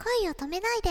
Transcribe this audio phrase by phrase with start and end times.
[0.00, 0.90] 恋を止めないで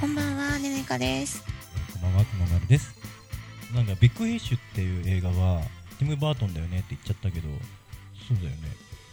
[0.00, 1.44] こんばんはねねかです
[1.92, 2.94] こんばんは、くままるです。
[3.74, 5.60] なんか、ビッグフィッシュっていう映画は、
[5.98, 7.48] ティム・バートンだよねって言っちゃったけど、
[8.26, 8.56] そうだよね。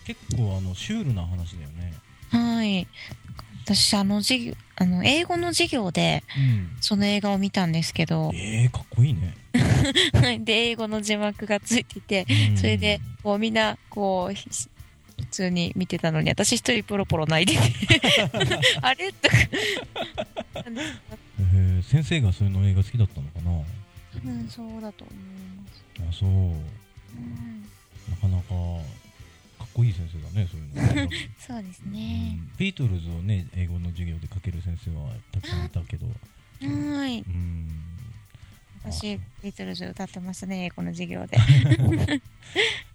[0.06, 1.94] 結構、あの、シュールな話だよね。
[2.30, 2.88] はい
[3.64, 6.70] 私あの授業あの英語の授業でうん。
[6.82, 8.32] その映画を見たんですけど。
[8.34, 9.36] えー、かっこいいね。
[10.40, 12.58] で英語の字幕がついててうん。
[12.58, 18.02] それで、こうみんなこうひ普通に見てたのに私一人ポロポロ泣いてて。
[18.82, 19.12] あれ？
[19.14, 19.38] とか。
[20.56, 23.52] えー先生がそういうの映画好きだったのかな？
[23.52, 25.16] 多分そうだと思い
[26.06, 26.30] ます、あ、そう。
[26.30, 27.66] うん、
[28.10, 28.54] なかなか、
[29.74, 31.12] こいい先生だね、そういうの。
[31.40, 32.52] そうですうねん。
[32.58, 37.20] ビートルズをね、英語の授業でかける先生はたくさんいたけど、はい。
[37.20, 37.70] うん。
[38.84, 41.38] 私あビートルズ歌ってましたね英語の授業で。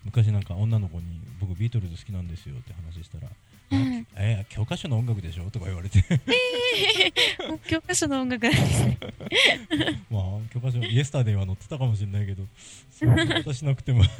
[0.05, 3.28] 昔なんか女の子に僕ビートルズ好きなんですよって話したら、
[3.70, 5.48] うんえ教科書の音楽でしょ？
[5.50, 6.02] とか言われて。
[7.69, 8.98] 教科書の音楽なんですね。
[10.10, 12.42] まあ教科書イエスタデイは載ってたかもしれないけど
[12.91, 14.02] そういうことしなくても。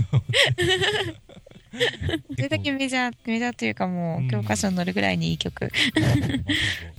[2.36, 4.28] それだけメジャーメジャーというかもううん。
[4.30, 5.70] 教科書に載るぐらいにいい曲、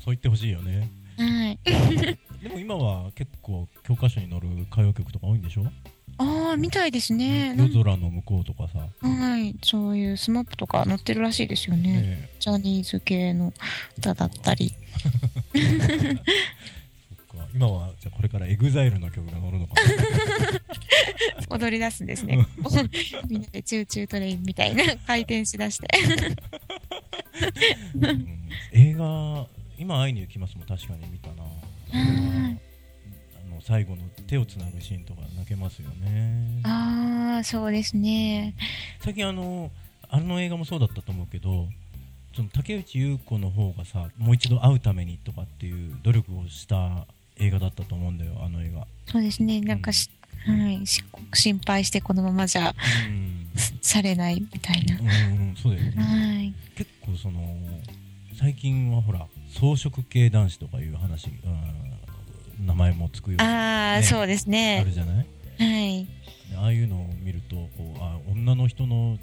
[0.03, 0.89] そう言ってほしいよね。
[1.17, 1.59] はい。
[2.43, 5.65] でも今は結構教科書に載る歌謡曲とか多いんでしょ、
[6.19, 7.55] ああみたいですね。
[7.57, 13.53] 夜空の向こうとかさ、はいそういう SMAP とか載ってるらしいですよね、ねジャニーズ系の
[13.97, 14.73] 歌だったり。
[15.55, 16.17] えそっ
[17.39, 17.47] か。
[17.55, 19.75] 今はじゃあこれから EXILE の曲が載るのか
[21.49, 22.45] 踊り出すんですね。
[23.29, 25.87] みんなで Choo Choo TRAIN みたいな回転しだして。
[27.95, 28.39] な、うん。
[28.73, 29.47] 映画
[29.77, 31.43] 今会いに行きますも確かに見たな
[33.59, 36.61] の最後の手をつなぐシーンとか泣けますよね。
[36.63, 38.55] ああそうですね。
[39.01, 39.71] 最近あの
[40.09, 41.67] あの映画もそうだったと思うけど
[42.35, 47.05] その竹内優子の方がさもう一度会うためにとかっていう努力をした
[47.37, 48.87] 映画だったと思うんだよあの映画。
[49.11, 49.61] そうですね。
[49.61, 50.09] なんかし、
[50.45, 51.03] はい、し
[51.33, 52.73] 心配してこのままじゃ
[53.07, 53.49] うん、
[53.81, 54.95] されないみたいな。
[54.95, 56.01] うん、そうだよね。
[56.01, 56.53] はい。
[56.75, 57.41] 結構その
[58.39, 61.89] 最近はほら草食系男子とかいう話、うん、
[62.59, 65.25] 名前もつくようにああ、ねそうですあねるじゃない？
[65.59, 66.07] はい。
[66.57, 69.17] ああいうのを見るとこうあ女の人の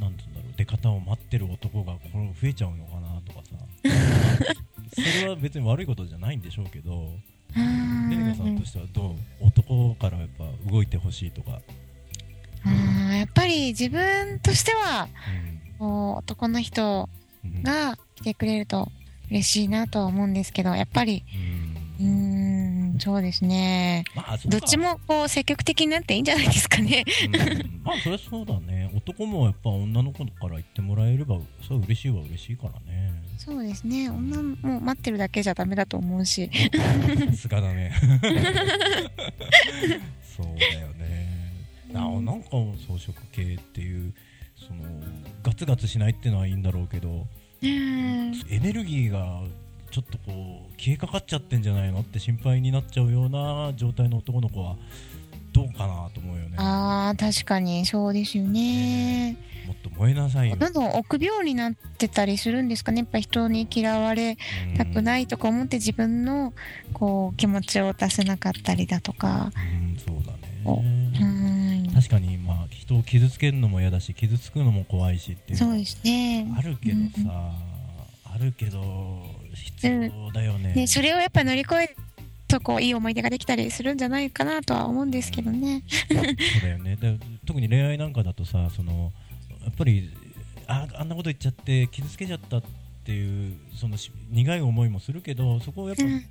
[0.00, 3.56] なんて言うんだろう出方を待ってる男がこれ増えちゃうのかなとかさ。
[4.92, 7.12] それは別に悪いことじゃないんでしょうけど
[7.54, 11.60] あーねねかさんとしてはどう男からやっぱ動いてほしいとか、
[12.64, 15.08] あーやっぱり自分としては
[15.80, 16.14] うん。
[16.16, 17.08] 男の人
[17.44, 17.62] うん。
[17.62, 18.90] が来てくれると
[19.30, 21.38] 嬉しいなとは思うんですけどやっぱりう
[23.00, 24.04] そうですね。
[24.14, 27.04] まあどっちもこう積極的になっていいんじゃないですかね。
[27.24, 27.80] うん。
[27.82, 28.90] まあそりゃそうだね。
[28.94, 33.12] 男もやっぱ女の子から言ってもらえればそれは嬉しいは嬉しいからね。
[33.38, 34.10] そうですね。
[34.10, 36.50] 女も待ってるだけじゃダメだと思うし。
[37.30, 37.92] さすがだね。
[40.36, 41.28] そうだよね。
[41.92, 44.14] ななんか装飾系っていう
[44.56, 44.84] その
[45.42, 47.26] ガツガツしないっていうのはいいんだろうけど
[47.62, 48.34] うん。
[48.48, 49.42] エネルギーが
[49.90, 54.76] ちょっとこう消えかかっちゃってんじゃないのって心配になっちゃうような状態の男の子は
[55.52, 56.54] どうかなと思うよね。
[56.58, 59.36] あー確かにそうですよね。
[59.66, 60.56] もっと燃えなさいよ。
[60.56, 62.98] どんどん臆病になってたりするんですかね。
[63.00, 64.36] やっぱ人に嫌われ
[64.76, 66.52] たくないとか思って自分の
[66.92, 69.52] こう気持ちを出せなかったりだとか。
[69.56, 70.32] うんそうだ
[70.64, 71.12] おね。
[71.20, 71.92] うん。
[71.94, 76.46] 確かにまあ人を傷つけるのも嫌だし傷つくのも怖いしっていうそうですね。
[76.56, 77.52] あるけどさ、うんあ
[78.40, 79.22] るけど
[79.54, 81.96] 必要だよね,、ねそれをやっぱ乗り越える
[82.48, 85.84] とこういい思い出ができたりするんじゃないかなとは思うんですけどね。
[86.08, 86.96] そうだよね。
[86.96, 89.12] で特に恋愛なんかだとさその
[89.62, 90.10] やっぱり
[90.66, 92.62] ああんなこと言っちゃって傷つけちゃったっ
[93.04, 96.24] ていうそのし苦い思いもするけどそこをやっぱうん。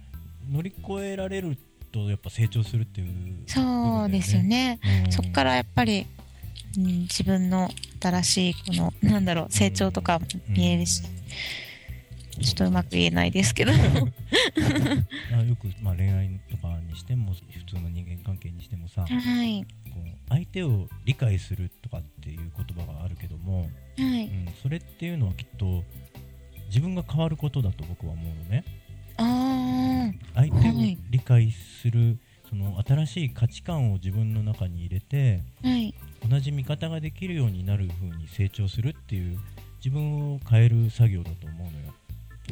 [0.51, 1.57] 乗り越えられる
[1.91, 3.07] とやっぱ成長するっていう
[3.47, 4.79] そうですよね。
[5.05, 5.11] うん。
[5.11, 6.07] そこからやっぱり、
[6.77, 7.69] うん、自分の
[8.01, 11.03] 新しいこのなんだろう成長とか見えるし、
[12.39, 13.71] ちょっとうまく言えないですけど。
[15.33, 19.63] あよく、まあ、恋愛とかにしても普通の人間関係にしてもさはい。
[19.63, 24.27] こう相手を理解するとかっていう言葉があるけども、はい。
[24.27, 25.83] うん、それっていうのはきっと
[26.67, 28.63] 自分が変わることだと僕は思うのね。
[29.17, 30.97] あ相手をはい。
[31.09, 32.19] 理解する、
[32.49, 35.93] その新しい価値観を自分の中に入れてあはい。
[36.27, 39.39] 同じ見方ができるようになる風に成長するっていう
[39.83, 41.93] 自分を変える作業だと思うのよ、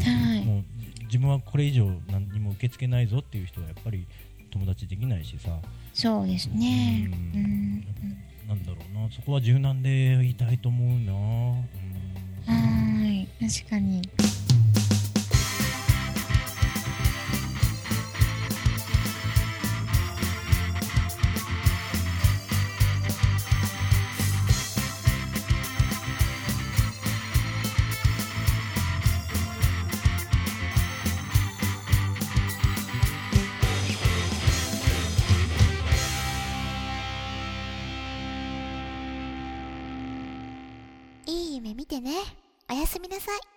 [0.02, 0.64] はいもう
[1.06, 4.06] 自分はこれ以上何にも受け付けないぞっていう人はやっぱり
[4.52, 5.50] 止友達できないしさ
[5.94, 7.10] そうですね。
[7.12, 7.88] ううんん。
[8.48, 11.18] なんだろうなそこは柔軟でいたいと思うな、うん
[12.46, 13.28] はーい。
[13.40, 14.02] 確かに。
[41.28, 42.12] いい夢見てね。
[42.72, 43.56] おやすみなさい。